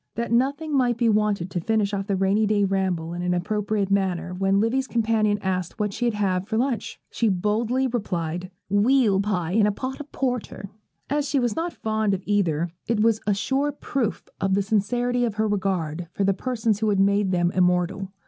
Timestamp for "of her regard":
15.23-16.07